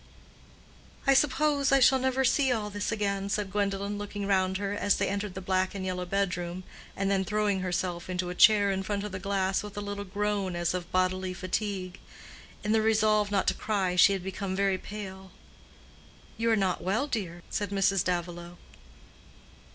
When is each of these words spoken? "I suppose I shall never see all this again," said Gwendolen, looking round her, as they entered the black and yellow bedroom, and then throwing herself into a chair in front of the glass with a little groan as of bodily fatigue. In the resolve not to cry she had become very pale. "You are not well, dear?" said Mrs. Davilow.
"I 1.05 1.13
suppose 1.13 1.71
I 1.71 1.79
shall 1.79 1.99
never 1.99 2.25
see 2.25 2.51
all 2.51 2.71
this 2.71 2.91
again," 2.91 3.29
said 3.29 3.51
Gwendolen, 3.51 3.99
looking 3.99 4.25
round 4.25 4.57
her, 4.57 4.73
as 4.73 4.95
they 4.97 5.07
entered 5.07 5.35
the 5.35 5.41
black 5.45 5.75
and 5.75 5.85
yellow 5.85 6.07
bedroom, 6.07 6.63
and 6.97 7.11
then 7.11 7.23
throwing 7.23 7.59
herself 7.59 8.09
into 8.09 8.31
a 8.31 8.33
chair 8.33 8.71
in 8.71 8.81
front 8.81 9.03
of 9.03 9.11
the 9.11 9.19
glass 9.19 9.61
with 9.61 9.77
a 9.77 9.79
little 9.79 10.03
groan 10.03 10.55
as 10.55 10.73
of 10.73 10.91
bodily 10.91 11.35
fatigue. 11.35 11.99
In 12.63 12.71
the 12.71 12.81
resolve 12.81 13.29
not 13.29 13.45
to 13.49 13.53
cry 13.53 13.95
she 13.95 14.13
had 14.13 14.23
become 14.23 14.55
very 14.55 14.79
pale. 14.79 15.33
"You 16.35 16.49
are 16.49 16.55
not 16.55 16.81
well, 16.81 17.05
dear?" 17.05 17.43
said 17.51 17.69
Mrs. 17.69 18.03
Davilow. 18.03 18.57